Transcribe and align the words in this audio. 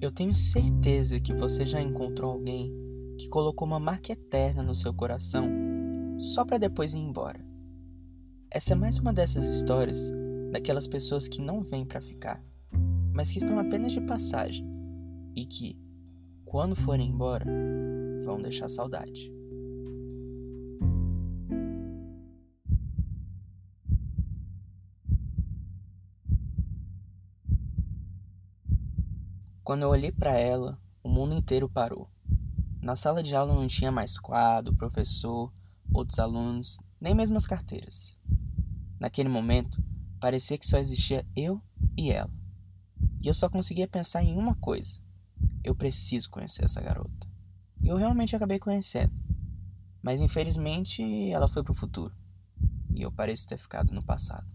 Eu 0.00 0.10
tenho 0.10 0.34
certeza 0.34 1.18
que 1.18 1.32
você 1.32 1.64
já 1.64 1.80
encontrou 1.80 2.32
alguém 2.32 2.70
que 3.18 3.28
colocou 3.28 3.66
uma 3.66 3.80
marca 3.80 4.12
eterna 4.12 4.62
no 4.62 4.74
seu 4.74 4.92
coração 4.92 5.48
só 6.18 6.44
para 6.44 6.58
depois 6.58 6.94
ir 6.94 6.98
embora. 6.98 7.42
Essa 8.50 8.74
é 8.74 8.76
mais 8.76 8.98
uma 8.98 9.12
dessas 9.12 9.44
histórias 9.46 10.12
daquelas 10.52 10.86
pessoas 10.86 11.26
que 11.26 11.40
não 11.40 11.62
vêm 11.62 11.86
para 11.86 12.00
ficar, 12.00 12.44
mas 13.12 13.30
que 13.30 13.38
estão 13.38 13.58
apenas 13.58 13.92
de 13.92 14.00
passagem 14.02 14.66
e 15.34 15.46
que, 15.46 15.78
quando 16.44 16.76
forem 16.76 17.08
embora, 17.08 17.46
vão 18.22 18.40
deixar 18.40 18.68
saudade. 18.68 19.35
Quando 29.66 29.82
eu 29.82 29.88
olhei 29.88 30.12
para 30.12 30.38
ela, 30.38 30.80
o 31.02 31.08
mundo 31.08 31.34
inteiro 31.34 31.68
parou. 31.68 32.08
Na 32.80 32.94
sala 32.94 33.20
de 33.20 33.34
aula 33.34 33.52
não 33.52 33.66
tinha 33.66 33.90
mais 33.90 34.16
quadro, 34.16 34.72
professor, 34.72 35.52
outros 35.92 36.20
alunos, 36.20 36.78
nem 37.00 37.12
mesmo 37.16 37.36
as 37.36 37.48
carteiras. 37.48 38.16
Naquele 39.00 39.28
momento, 39.28 39.82
parecia 40.20 40.56
que 40.56 40.64
só 40.64 40.78
existia 40.78 41.26
eu 41.34 41.60
e 41.96 42.12
ela. 42.12 42.30
E 43.20 43.26
eu 43.26 43.34
só 43.34 43.48
conseguia 43.48 43.88
pensar 43.88 44.22
em 44.22 44.38
uma 44.38 44.54
coisa: 44.54 45.00
eu 45.64 45.74
preciso 45.74 46.30
conhecer 46.30 46.64
essa 46.64 46.80
garota. 46.80 47.26
E 47.82 47.88
eu 47.88 47.96
realmente 47.96 48.36
acabei 48.36 48.60
conhecendo. 48.60 49.12
Mas 50.00 50.20
infelizmente 50.20 51.02
ela 51.32 51.48
foi 51.48 51.64
pro 51.64 51.74
futuro. 51.74 52.14
E 52.94 53.02
eu 53.02 53.10
pareço 53.10 53.48
ter 53.48 53.58
ficado 53.58 53.92
no 53.92 54.00
passado. 54.04 54.46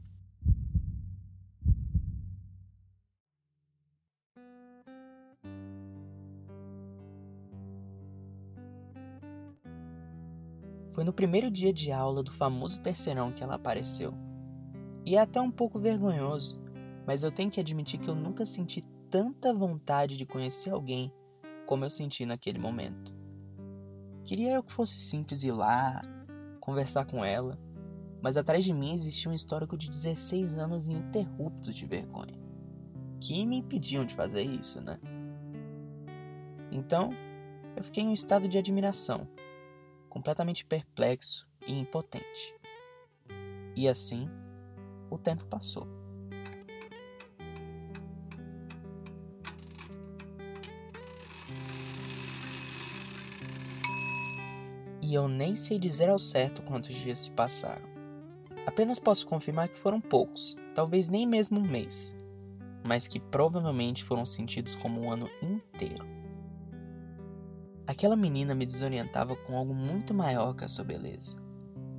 Foi 10.91 11.03
no 11.03 11.13
primeiro 11.13 11.49
dia 11.49 11.71
de 11.71 11.91
aula 11.91 12.21
do 12.21 12.31
famoso 12.31 12.81
terceirão 12.81 13.31
que 13.31 13.43
ela 13.43 13.55
apareceu. 13.55 14.13
E 15.05 15.15
é 15.15 15.19
até 15.19 15.39
um 15.39 15.49
pouco 15.49 15.79
vergonhoso, 15.79 16.59
mas 17.07 17.23
eu 17.23 17.31
tenho 17.31 17.49
que 17.49 17.59
admitir 17.59 17.99
que 17.99 18.09
eu 18.09 18.15
nunca 18.15 18.45
senti 18.45 18.81
tanta 19.09 19.53
vontade 19.53 20.17
de 20.17 20.25
conhecer 20.25 20.71
alguém 20.71 21.11
como 21.65 21.85
eu 21.85 21.89
senti 21.89 22.25
naquele 22.25 22.59
momento. 22.59 23.15
Queria 24.23 24.53
eu 24.53 24.63
que 24.63 24.71
fosse 24.71 24.97
simples 24.97 25.43
ir 25.43 25.51
lá, 25.51 26.01
conversar 26.59 27.05
com 27.05 27.23
ela, 27.23 27.57
mas 28.21 28.37
atrás 28.37 28.63
de 28.63 28.73
mim 28.73 28.93
existia 28.93 29.31
um 29.31 29.33
histórico 29.33 29.77
de 29.77 29.89
16 29.89 30.57
anos 30.57 30.87
ininterruptos 30.87 31.73
de 31.73 31.85
vergonha, 31.85 32.39
que 33.19 33.45
me 33.45 33.57
impediam 33.57 34.05
de 34.05 34.13
fazer 34.13 34.43
isso, 34.43 34.79
né? 34.81 34.99
Então, 36.71 37.11
eu 37.75 37.83
fiquei 37.83 38.03
em 38.03 38.09
um 38.09 38.13
estado 38.13 38.47
de 38.47 38.57
admiração 38.57 39.27
completamente 40.11 40.65
perplexo 40.65 41.47
e 41.65 41.73
impotente. 41.73 42.53
E 43.75 43.87
assim, 43.87 44.29
o 45.09 45.17
tempo 45.17 45.45
passou. 45.45 45.87
E 55.01 55.13
eu 55.13 55.29
nem 55.29 55.55
sei 55.55 55.79
dizer 55.79 56.09
ao 56.09 56.19
certo 56.19 56.61
quantos 56.61 56.93
dias 56.93 57.19
se 57.19 57.31
passaram. 57.31 57.89
Apenas 58.65 58.99
posso 58.99 59.25
confirmar 59.25 59.69
que 59.69 59.79
foram 59.79 60.01
poucos, 60.01 60.57
talvez 60.75 61.07
nem 61.07 61.25
mesmo 61.25 61.59
um 61.59 61.63
mês, 61.63 62.13
mas 62.83 63.07
que 63.07 63.19
provavelmente 63.19 64.03
foram 64.03 64.25
sentidos 64.25 64.75
como 64.75 65.01
um 65.01 65.11
ano 65.11 65.29
inteiro. 65.41 66.20
Aquela 67.91 68.15
menina 68.15 68.55
me 68.55 68.65
desorientava 68.65 69.35
com 69.35 69.57
algo 69.57 69.75
muito 69.75 70.13
maior 70.13 70.55
que 70.55 70.63
a 70.63 70.67
sua 70.69 70.85
beleza. 70.85 71.37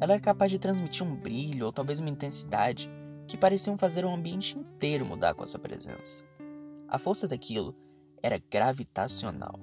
Ela 0.01 0.15
era 0.15 0.23
capaz 0.23 0.51
de 0.51 0.59
transmitir 0.59 1.07
um 1.07 1.15
brilho 1.15 1.67
ou 1.67 1.73
talvez 1.73 2.01
uma 2.01 2.09
intensidade 2.09 2.91
que 3.29 3.37
pareciam 3.37 3.77
fazer 3.77 4.03
o 4.03 4.09
ambiente 4.09 4.57
inteiro 4.59 5.05
mudar 5.05 5.35
com 5.35 5.45
a 5.45 5.47
sua 5.47 5.61
presença. 5.61 6.25
A 6.89 6.99
força 6.99 7.29
daquilo 7.29 7.77
era 8.23 8.43
gravitacional, 8.51 9.61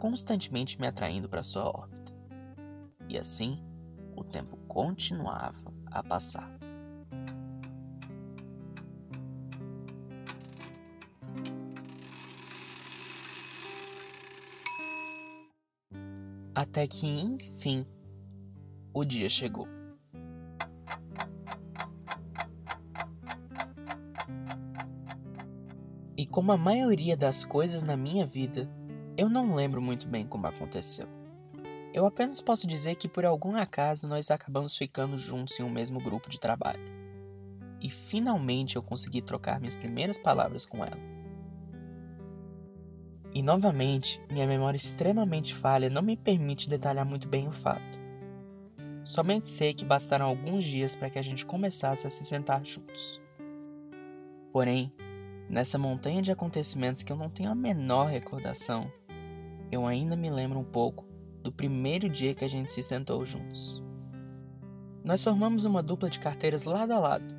constantemente 0.00 0.80
me 0.80 0.88
atraindo 0.88 1.28
para 1.28 1.44
sua 1.44 1.68
órbita. 1.68 2.12
E 3.08 3.16
assim, 3.16 3.62
o 4.16 4.24
tempo 4.24 4.56
continuava 4.66 5.72
a 5.86 6.02
passar. 6.02 6.61
Até 16.62 16.86
que, 16.86 17.08
enfim, 17.08 17.84
o 18.94 19.04
dia 19.04 19.28
chegou. 19.28 19.66
E 26.16 26.24
como 26.24 26.52
a 26.52 26.56
maioria 26.56 27.16
das 27.16 27.42
coisas 27.42 27.82
na 27.82 27.96
minha 27.96 28.24
vida, 28.24 28.70
eu 29.16 29.28
não 29.28 29.56
lembro 29.56 29.82
muito 29.82 30.06
bem 30.06 30.24
como 30.24 30.46
aconteceu. 30.46 31.08
Eu 31.92 32.06
apenas 32.06 32.40
posso 32.40 32.64
dizer 32.64 32.94
que 32.94 33.08
por 33.08 33.24
algum 33.24 33.56
acaso 33.56 34.06
nós 34.06 34.30
acabamos 34.30 34.76
ficando 34.76 35.18
juntos 35.18 35.58
em 35.58 35.64
um 35.64 35.68
mesmo 35.68 35.98
grupo 36.00 36.28
de 36.28 36.38
trabalho. 36.38 36.80
E 37.80 37.90
finalmente 37.90 38.76
eu 38.76 38.82
consegui 38.84 39.20
trocar 39.20 39.58
minhas 39.58 39.74
primeiras 39.74 40.16
palavras 40.16 40.64
com 40.64 40.84
ela. 40.84 41.21
E 43.34 43.42
novamente, 43.42 44.20
minha 44.30 44.46
memória 44.46 44.76
extremamente 44.76 45.54
falha 45.54 45.88
não 45.88 46.02
me 46.02 46.16
permite 46.16 46.68
detalhar 46.68 47.06
muito 47.06 47.26
bem 47.26 47.48
o 47.48 47.52
fato. 47.52 48.00
Somente 49.04 49.48
sei 49.48 49.72
que 49.72 49.84
bastaram 49.84 50.26
alguns 50.26 50.64
dias 50.64 50.94
para 50.94 51.08
que 51.08 51.18
a 51.18 51.22
gente 51.22 51.46
começasse 51.46 52.06
a 52.06 52.10
se 52.10 52.24
sentar 52.24 52.64
juntos. 52.64 53.20
Porém, 54.52 54.92
nessa 55.48 55.78
montanha 55.78 56.20
de 56.20 56.30
acontecimentos 56.30 57.02
que 57.02 57.10
eu 57.10 57.16
não 57.16 57.30
tenho 57.30 57.50
a 57.50 57.54
menor 57.54 58.10
recordação, 58.10 58.92
eu 59.70 59.86
ainda 59.86 60.14
me 60.14 60.30
lembro 60.30 60.58
um 60.58 60.64
pouco 60.64 61.06
do 61.42 61.50
primeiro 61.50 62.08
dia 62.08 62.34
que 62.34 62.44
a 62.44 62.48
gente 62.48 62.70
se 62.70 62.82
sentou 62.82 63.24
juntos. 63.24 63.82
Nós 65.02 65.24
formamos 65.24 65.64
uma 65.64 65.82
dupla 65.82 66.08
de 66.08 66.20
carteiras 66.20 66.64
lado 66.64 66.92
a 66.92 66.98
lado, 66.98 67.34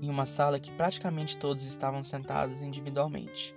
em 0.00 0.10
uma 0.10 0.26
sala 0.26 0.58
que 0.58 0.72
praticamente 0.72 1.36
todos 1.36 1.64
estavam 1.64 2.02
sentados 2.02 2.62
individualmente. 2.62 3.54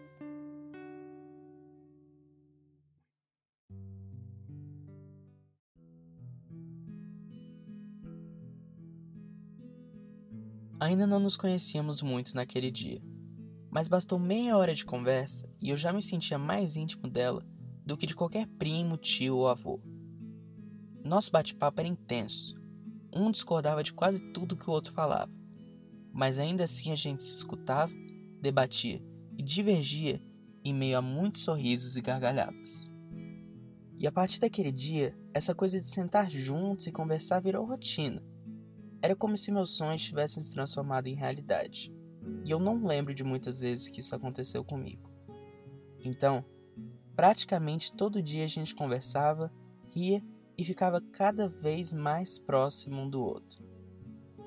Ainda 10.81 11.05
não 11.05 11.19
nos 11.19 11.35
conhecíamos 11.35 12.01
muito 12.01 12.33
naquele 12.33 12.71
dia, 12.71 13.01
mas 13.69 13.89
bastou 13.89 14.17
meia 14.17 14.55
hora 14.55 14.73
de 14.73 14.85
conversa 14.85 15.53
e 15.61 15.71
eu 15.71 15.75
já 15.75 15.91
me 15.91 16.01
sentia 16.01 16.37
mais 16.37 16.77
íntimo 16.77 17.09
dela 17.09 17.43
do 17.85 17.97
que 17.97 18.05
de 18.05 18.15
qualquer 18.15 18.47
primo, 18.47 18.95
tio 18.95 19.35
ou 19.35 19.49
avô. 19.49 19.81
Nosso 21.03 21.33
bate-papo 21.33 21.81
era 21.81 21.89
intenso. 21.89 22.55
Um 23.13 23.29
discordava 23.29 23.83
de 23.83 23.91
quase 23.91 24.23
tudo 24.31 24.55
que 24.55 24.69
o 24.69 24.73
outro 24.73 24.93
falava, 24.93 25.31
mas 26.13 26.39
ainda 26.39 26.63
assim 26.63 26.93
a 26.93 26.95
gente 26.95 27.21
se 27.21 27.33
escutava, 27.33 27.91
debatia 28.39 29.03
e 29.37 29.43
divergia 29.43 30.23
em 30.63 30.73
meio 30.73 30.97
a 30.97 31.01
muitos 31.01 31.41
sorrisos 31.41 31.97
e 31.97 32.01
gargalhadas. 32.01 32.89
E 33.97 34.07
a 34.07 34.11
partir 34.13 34.39
daquele 34.39 34.71
dia, 34.71 35.13
essa 35.33 35.53
coisa 35.53 35.77
de 35.77 35.87
sentar 35.87 36.31
juntos 36.31 36.87
e 36.87 36.91
conversar 36.91 37.41
virou 37.41 37.65
rotina 37.65 38.23
era 39.01 39.15
como 39.15 39.37
se 39.37 39.51
meus 39.51 39.71
sonhos 39.71 40.03
tivessem 40.03 40.41
se 40.43 40.53
transformado 40.53 41.07
em 41.07 41.15
realidade. 41.15 41.93
E 42.45 42.51
eu 42.51 42.59
não 42.59 42.85
lembro 42.85 43.13
de 43.13 43.23
muitas 43.23 43.61
vezes 43.61 43.87
que 43.87 44.01
isso 44.01 44.15
aconteceu 44.15 44.63
comigo. 44.63 45.09
Então, 46.03 46.43
praticamente 47.15 47.93
todo 47.93 48.21
dia 48.21 48.43
a 48.43 48.47
gente 48.47 48.75
conversava, 48.75 49.51
ria 49.93 50.21
e 50.57 50.65
ficava 50.65 50.99
cada 50.99 51.47
vez 51.47 51.93
mais 51.93 52.37
próximo 52.37 53.01
um 53.01 53.09
do 53.09 53.23
outro. 53.23 53.63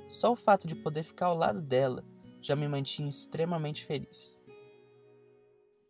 Só 0.07 0.33
o 0.33 0.37
fato 0.37 0.67
de 0.67 0.75
poder 0.75 1.03
ficar 1.03 1.27
ao 1.27 1.37
lado 1.37 1.63
dela 1.63 2.05
já 2.41 2.55
me 2.55 2.69
mantinha 2.69 3.09
extremamente 3.09 3.85
feliz. 3.85 4.41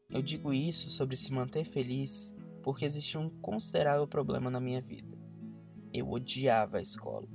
Eu 0.08 0.22
digo 0.22 0.52
isso 0.52 0.90
sobre 0.90 1.16
se 1.16 1.32
manter 1.32 1.64
feliz 1.64 2.34
porque 2.62 2.84
existia 2.84 3.18
um 3.18 3.30
considerável 3.40 4.06
problema 4.06 4.50
na 4.50 4.60
minha 4.60 4.80
vida. 4.80 5.18
Eu 5.92 6.10
odiava 6.10 6.78
a 6.78 6.82
escola 6.82 7.26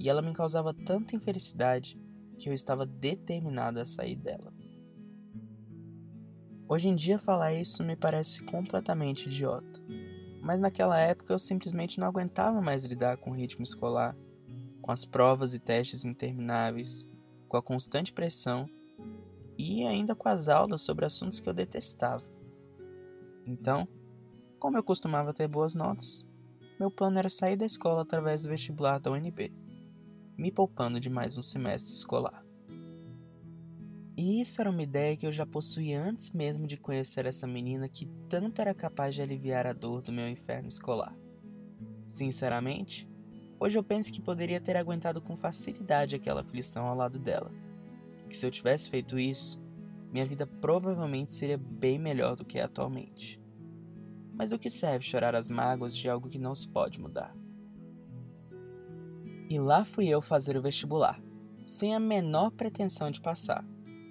e 0.00 0.08
ela 0.08 0.22
me 0.22 0.32
causava 0.32 0.72
tanta 0.72 1.14
infelicidade 1.14 2.00
que 2.38 2.48
eu 2.48 2.54
estava 2.54 2.86
determinado 2.86 3.78
a 3.78 3.84
sair 3.84 4.16
dela. 4.16 4.50
Hoje 6.66 6.88
em 6.88 6.96
dia, 6.96 7.18
falar 7.18 7.52
isso 7.52 7.84
me 7.84 7.94
parece 7.94 8.42
completamente 8.44 9.26
idiota, 9.26 9.78
mas 10.40 10.58
naquela 10.58 10.98
época 10.98 11.34
eu 11.34 11.38
simplesmente 11.38 12.00
não 12.00 12.06
aguentava 12.06 12.62
mais 12.62 12.86
lidar 12.86 13.18
com 13.18 13.30
o 13.30 13.34
ritmo 13.34 13.62
escolar, 13.62 14.16
com 14.80 14.90
as 14.90 15.04
provas 15.04 15.52
e 15.52 15.58
testes 15.58 16.02
intermináveis, 16.02 17.06
com 17.46 17.58
a 17.58 17.62
constante 17.62 18.10
pressão 18.10 18.66
e 19.58 19.84
ainda 19.84 20.14
com 20.14 20.30
as 20.30 20.48
aulas 20.48 20.80
sobre 20.80 21.04
assuntos 21.04 21.40
que 21.40 21.48
eu 21.48 21.52
detestava. 21.52 22.24
Então, 23.44 23.86
como 24.58 24.78
eu 24.78 24.82
costumava 24.82 25.34
ter 25.34 25.46
boas 25.46 25.74
notas, 25.74 26.26
meu 26.78 26.90
plano 26.90 27.18
era 27.18 27.28
sair 27.28 27.56
da 27.56 27.66
escola 27.66 28.00
através 28.00 28.44
do 28.44 28.48
vestibular 28.48 28.98
da 28.98 29.10
UNB, 29.10 29.52
me 30.40 30.50
poupando 30.50 30.98
de 30.98 31.10
mais 31.10 31.36
um 31.36 31.42
semestre 31.42 31.92
escolar. 31.92 32.42
E 34.16 34.40
isso 34.40 34.58
era 34.58 34.70
uma 34.70 34.82
ideia 34.82 35.14
que 35.14 35.26
eu 35.26 35.32
já 35.32 35.44
possuía 35.44 36.02
antes 36.02 36.30
mesmo 36.30 36.66
de 36.66 36.78
conhecer 36.78 37.26
essa 37.26 37.46
menina 37.46 37.90
que 37.90 38.06
tanto 38.26 38.58
era 38.62 38.72
capaz 38.72 39.14
de 39.14 39.20
aliviar 39.20 39.66
a 39.66 39.74
dor 39.74 40.00
do 40.00 40.10
meu 40.10 40.26
inferno 40.26 40.66
escolar. 40.66 41.14
Sinceramente, 42.08 43.06
hoje 43.58 43.78
eu 43.78 43.84
penso 43.84 44.10
que 44.10 44.22
poderia 44.22 44.62
ter 44.62 44.78
aguentado 44.78 45.20
com 45.20 45.36
facilidade 45.36 46.16
aquela 46.16 46.40
aflição 46.40 46.86
ao 46.86 46.96
lado 46.96 47.18
dela. 47.18 47.52
Que 48.26 48.34
se 48.36 48.46
eu 48.46 48.50
tivesse 48.50 48.88
feito 48.88 49.18
isso, 49.18 49.60
minha 50.10 50.24
vida 50.24 50.46
provavelmente 50.46 51.34
seria 51.34 51.58
bem 51.58 51.98
melhor 51.98 52.34
do 52.34 52.46
que 52.46 52.58
é 52.58 52.62
atualmente. 52.62 53.38
Mas 54.32 54.48
do 54.48 54.58
que 54.58 54.70
serve 54.70 55.04
chorar 55.04 55.34
as 55.34 55.48
mágoas 55.48 55.94
de 55.94 56.08
algo 56.08 56.30
que 56.30 56.38
não 56.38 56.54
se 56.54 56.66
pode 56.66 56.98
mudar? 56.98 57.36
E 59.50 59.58
lá 59.58 59.84
fui 59.84 60.08
eu 60.08 60.22
fazer 60.22 60.56
o 60.56 60.62
vestibular, 60.62 61.20
sem 61.64 61.94
a 61.94 62.00
menor 62.00 62.52
pretensão 62.52 63.10
de 63.10 63.20
passar. 63.20 63.62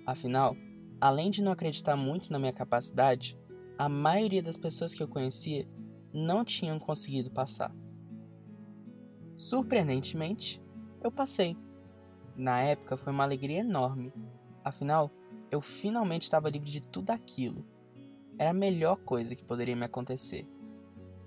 Afinal, 0.06 0.56
além 1.00 1.32
de 1.32 1.42
não 1.42 1.54
acreditar 1.54 1.96
muito 1.96 2.32
na 2.32 2.38
minha 2.38 2.54
capacidade, 2.54 3.40
a 3.78 3.88
maioria 3.88 4.44
das 4.44 4.58
pessoas 4.58 4.94
que 4.94 5.02
eu 5.02 5.08
conhecia 5.08 5.66
não 6.14 6.44
tinham 6.44 6.78
conseguido 6.78 7.32
passar. 7.32 7.74
Surpreendentemente, 9.36 10.62
eu 11.02 11.12
passei. 11.12 11.56
Na 12.36 12.62
época 12.62 12.98
foi 12.98 13.14
uma 13.14 13.24
alegria 13.24 13.60
enorme. 13.60 14.14
Afinal, 14.64 15.10
eu 15.50 15.62
finalmente 15.62 16.24
estava 16.24 16.50
livre 16.50 16.70
de 16.70 16.82
tudo 16.82 17.12
aquilo 17.12 17.66
era 18.40 18.52
a 18.52 18.54
melhor 18.54 18.96
coisa 18.96 19.36
que 19.36 19.44
poderia 19.44 19.76
me 19.76 19.84
acontecer. 19.84 20.48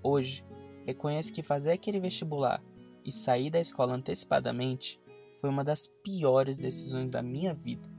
Hoje, 0.01 0.43
reconheço 0.83 1.31
que 1.31 1.43
fazer 1.43 1.71
aquele 1.71 1.99
vestibular 1.99 2.61
e 3.05 3.11
sair 3.11 3.49
da 3.49 3.59
escola 3.59 3.93
antecipadamente 3.93 5.01
foi 5.39 5.49
uma 5.49 5.63
das 5.63 5.87
piores 5.87 6.57
decisões 6.57 7.11
da 7.11 7.21
minha 7.21 7.53
vida. 7.53 7.91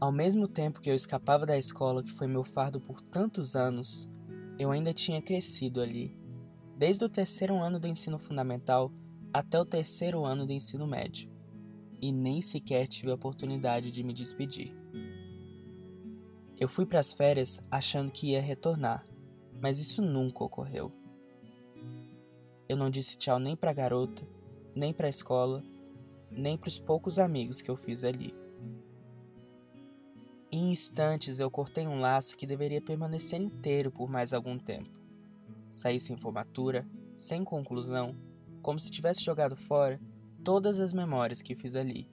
Ao 0.00 0.12
mesmo 0.12 0.46
tempo 0.46 0.80
que 0.80 0.88
eu 0.88 0.94
escapava 0.94 1.44
da 1.44 1.58
escola 1.58 2.02
que 2.02 2.12
foi 2.12 2.28
meu 2.28 2.44
fardo 2.44 2.80
por 2.80 3.00
tantos 3.00 3.56
anos, 3.56 4.08
eu 4.58 4.70
ainda 4.70 4.94
tinha 4.94 5.20
crescido 5.20 5.80
ali, 5.80 6.16
desde 6.76 7.04
o 7.04 7.08
terceiro 7.08 7.56
ano 7.56 7.80
do 7.80 7.88
ensino 7.88 8.18
fundamental 8.18 8.92
até 9.32 9.58
o 9.58 9.64
terceiro 9.64 10.24
ano 10.24 10.46
do 10.46 10.52
ensino 10.52 10.86
médio, 10.86 11.28
e 12.00 12.12
nem 12.12 12.40
sequer 12.40 12.86
tive 12.86 13.10
a 13.10 13.14
oportunidade 13.14 13.90
de 13.90 14.04
me 14.04 14.12
despedir. 14.12 14.72
Eu 16.56 16.68
fui 16.68 16.86
para 16.86 17.00
as 17.00 17.12
férias 17.12 17.60
achando 17.70 18.12
que 18.12 18.32
ia 18.32 18.40
retornar, 18.40 19.04
mas 19.60 19.80
isso 19.80 20.00
nunca 20.00 20.44
ocorreu. 20.44 20.92
Eu 22.68 22.76
não 22.76 22.90
disse 22.90 23.16
tchau 23.16 23.38
nem 23.38 23.56
para 23.56 23.70
a 23.70 23.74
garota, 23.74 24.28
nem 24.74 24.92
para 24.92 25.06
a 25.06 25.10
escola, 25.10 25.62
nem 26.30 26.56
para 26.56 26.68
os 26.68 26.78
poucos 26.78 27.18
amigos 27.18 27.62
que 27.62 27.70
eu 27.70 27.76
fiz 27.76 28.04
ali. 28.04 28.34
Em 30.52 30.70
instantes 30.70 31.40
eu 31.40 31.50
cortei 31.50 31.86
um 31.86 32.00
laço 32.00 32.36
que 32.36 32.46
deveria 32.46 32.80
permanecer 32.80 33.40
inteiro 33.40 33.90
por 33.90 34.10
mais 34.10 34.34
algum 34.34 34.58
tempo. 34.58 34.90
Saí 35.70 35.98
sem 35.98 36.16
formatura, 36.16 36.86
sem 37.16 37.42
conclusão, 37.42 38.14
como 38.62 38.78
se 38.78 38.90
tivesse 38.90 39.22
jogado 39.22 39.56
fora 39.56 40.00
todas 40.44 40.78
as 40.80 40.92
memórias 40.92 41.42
que 41.42 41.54
fiz 41.54 41.74
ali, 41.74 42.10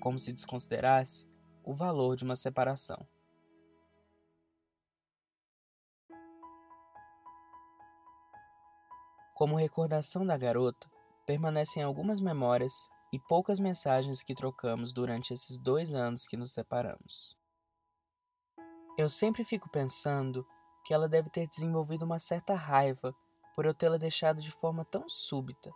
como 0.00 0.18
se 0.18 0.32
desconsiderasse 0.32 1.26
o 1.64 1.74
valor 1.74 2.16
de 2.16 2.24
uma 2.24 2.36
separação. 2.36 3.06
Como 9.38 9.54
recordação 9.54 10.26
da 10.26 10.36
garota, 10.36 10.90
permanecem 11.24 11.80
algumas 11.80 12.20
memórias 12.20 12.72
e 13.12 13.20
poucas 13.20 13.60
mensagens 13.60 14.20
que 14.20 14.34
trocamos 14.34 14.92
durante 14.92 15.32
esses 15.32 15.56
dois 15.56 15.94
anos 15.94 16.26
que 16.26 16.36
nos 16.36 16.52
separamos. 16.52 17.36
Eu 18.98 19.08
sempre 19.08 19.44
fico 19.44 19.70
pensando 19.70 20.44
que 20.84 20.92
ela 20.92 21.08
deve 21.08 21.30
ter 21.30 21.46
desenvolvido 21.46 22.04
uma 22.04 22.18
certa 22.18 22.56
raiva 22.56 23.14
por 23.54 23.64
eu 23.64 23.72
tê-la 23.72 23.96
deixado 23.96 24.42
de 24.42 24.50
forma 24.50 24.84
tão 24.84 25.08
súbita. 25.08 25.70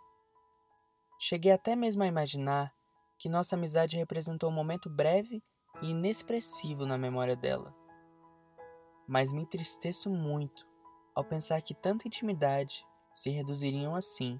Cheguei 1.17 1.53
até 1.53 1.73
mesmo 1.73 2.03
a 2.03 2.07
imaginar 2.07 2.69
que 3.17 3.29
nossa 3.29 3.55
amizade 3.55 3.95
representou 3.95 4.49
um 4.49 4.53
momento 4.53 4.89
breve 4.89 5.41
e 5.81 5.91
inexpressivo 5.91 6.85
na 6.85 6.97
memória 6.97 7.37
dela. 7.37 7.73
Mas 9.07 9.31
me 9.31 9.41
entristeço 9.41 10.09
muito 10.09 10.67
ao 11.15 11.23
pensar 11.23 11.61
que 11.61 11.73
tanta 11.73 12.09
intimidade 12.09 12.85
se 13.13 13.29
reduziriam 13.29 13.95
assim 13.95 14.39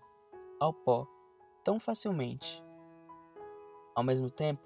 ao 0.60 0.74
pó 0.74 1.08
tão 1.64 1.80
facilmente. 1.80 2.64
Ao 3.96 4.04
mesmo 4.04 4.30
tempo, 4.30 4.62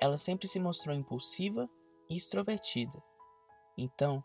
ela 0.00 0.18
sempre 0.18 0.46
se 0.46 0.60
mostrou 0.60 0.94
impulsiva 0.94 1.68
e 2.08 2.16
extrovertida. 2.16 3.02
Então, 3.76 4.22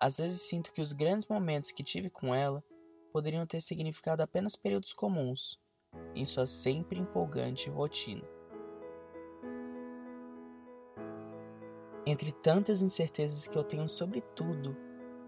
às 0.00 0.18
vezes 0.18 0.42
sinto 0.42 0.72
que 0.72 0.80
os 0.80 0.92
grandes 0.92 1.26
momentos 1.26 1.70
que 1.72 1.82
tive 1.82 2.08
com 2.08 2.34
ela 2.34 2.64
poderiam 3.12 3.46
ter 3.46 3.60
significado 3.60 4.22
apenas 4.22 4.56
períodos 4.56 4.92
comuns 4.92 5.60
em 6.14 6.24
sua 6.24 6.46
sempre 6.46 6.98
empolgante 6.98 7.68
rotina. 7.68 8.26
Entre 12.06 12.32
tantas 12.32 12.82
incertezas 12.82 13.46
que 13.46 13.56
eu 13.56 13.62
tenho 13.62 13.88
sobre 13.88 14.20
tudo, 14.20 14.76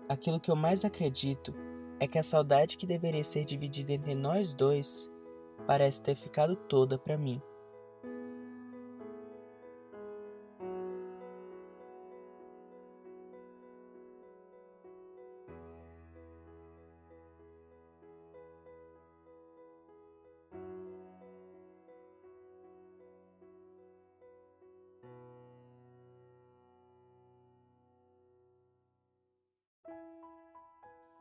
aquilo 0.08 0.40
que 0.40 0.50
eu 0.50 0.56
mais 0.56 0.84
acredito 0.84 1.54
é 2.00 2.06
que 2.06 2.18
a 2.18 2.22
saudade 2.22 2.76
que 2.76 2.86
deveria 2.86 3.24
ser 3.24 3.44
dividida 3.44 3.92
entre 3.92 4.14
nós 4.14 4.52
dois 4.54 5.10
parece 5.66 6.02
ter 6.02 6.14
ficado 6.14 6.56
toda 6.56 6.98
para 6.98 7.16
mim. 7.16 7.40